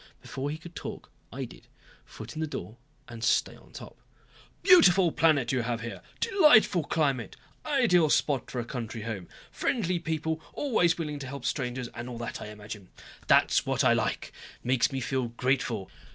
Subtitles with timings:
[0.19, 1.67] Before he could talk I did,
[2.05, 3.99] foot in the door and stay on top.
[4.63, 6.01] "Beautiful planet you have here.
[6.19, 7.35] Delightful climate!
[7.67, 9.27] Ideal spot for a country home.
[9.51, 12.89] Friendly people, always willing to help strangers and all that I imagine.
[13.27, 14.33] That's what I like.
[14.63, 15.91] Makes me feel grateful.